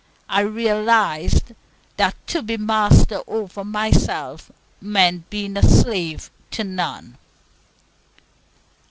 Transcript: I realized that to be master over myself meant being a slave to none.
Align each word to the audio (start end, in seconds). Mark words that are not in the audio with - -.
I 0.29 0.41
realized 0.41 1.53
that 1.97 2.15
to 2.29 2.41
be 2.41 2.57
master 2.57 3.21
over 3.27 3.63
myself 3.63 4.51
meant 4.81 5.29
being 5.29 5.55
a 5.57 5.61
slave 5.61 6.31
to 6.49 6.63
none. 6.63 7.19